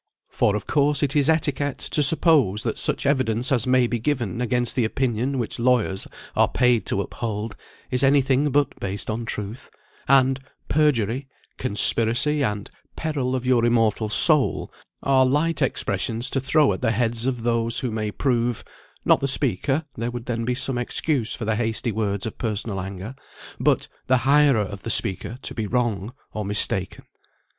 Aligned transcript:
For, 0.31 0.55
of 0.55 0.65
course, 0.65 1.03
it 1.03 1.15
is 1.15 1.29
etiquette 1.29 1.77
to 1.77 2.01
suppose 2.01 2.63
that 2.63 2.79
such 2.79 3.05
evidence 3.05 3.51
as 3.51 3.67
may 3.67 3.85
be 3.85 3.99
given 3.99 4.41
against 4.41 4.75
the 4.75 4.83
opinion 4.83 5.37
which 5.37 5.59
lawyers 5.59 6.07
are 6.35 6.47
paid 6.47 6.87
to 6.87 7.01
uphold, 7.01 7.55
is 7.91 8.01
any 8.01 8.19
thing 8.21 8.49
but 8.49 8.79
based 8.79 9.11
on 9.11 9.25
truth; 9.25 9.69
and 10.07 10.39
"perjury," 10.67 11.27
"conspiracy," 11.59 12.41
and 12.43 12.71
"peril 12.95 13.35
of 13.35 13.45
your 13.45 13.63
immortal 13.63 14.09
soul," 14.09 14.73
are 15.03 15.23
light 15.23 15.61
expressions 15.61 16.31
to 16.31 16.41
throw 16.41 16.73
at 16.73 16.81
the 16.81 16.89
heads 16.93 17.27
of 17.27 17.43
those 17.43 17.77
who 17.81 17.91
may 17.91 18.09
prove 18.09 18.63
(not 19.05 19.19
the 19.19 19.27
speaker, 19.27 19.85
there 19.95 20.09
would 20.09 20.25
then 20.25 20.45
be 20.45 20.55
some 20.55 20.79
excuse 20.79 21.35
for 21.35 21.45
the 21.45 21.55
hasty 21.57 21.91
words 21.91 22.25
of 22.25 22.39
personal 22.39 22.81
anger, 22.81 23.13
but) 23.59 23.87
the 24.07 24.17
hirer 24.25 24.61
of 24.65 24.81
the 24.81 24.89
speaker 24.89 25.37
to 25.43 25.53
be 25.53 25.67
wrong, 25.67 26.11
or 26.33 26.43
mistaken. 26.43 27.05